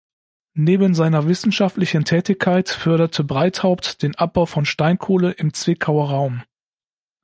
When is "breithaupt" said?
3.23-4.01